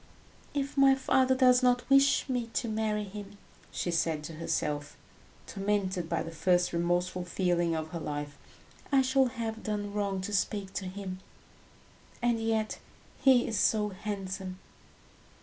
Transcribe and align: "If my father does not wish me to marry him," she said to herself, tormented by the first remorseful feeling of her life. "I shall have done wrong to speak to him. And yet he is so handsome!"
"If 0.55 0.75
my 0.77 0.95
father 0.95 1.35
does 1.35 1.61
not 1.61 1.87
wish 1.87 2.27
me 2.27 2.47
to 2.53 2.67
marry 2.67 3.03
him," 3.03 3.37
she 3.71 3.91
said 3.91 4.23
to 4.23 4.33
herself, 4.33 4.97
tormented 5.45 6.09
by 6.09 6.23
the 6.23 6.31
first 6.31 6.73
remorseful 6.73 7.23
feeling 7.23 7.75
of 7.75 7.89
her 7.89 7.99
life. 7.99 8.35
"I 8.91 9.03
shall 9.03 9.25
have 9.27 9.61
done 9.61 9.93
wrong 9.93 10.19
to 10.21 10.33
speak 10.33 10.73
to 10.73 10.85
him. 10.85 11.19
And 12.19 12.39
yet 12.39 12.79
he 13.21 13.45
is 13.47 13.59
so 13.59 13.89
handsome!" 13.89 14.57